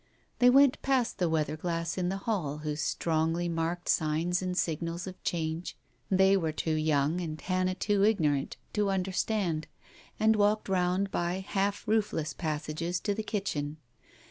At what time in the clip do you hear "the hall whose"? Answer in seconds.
2.09-2.81